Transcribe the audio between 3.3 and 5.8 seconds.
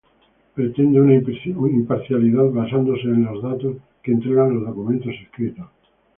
datos que entregan los documentos escritos.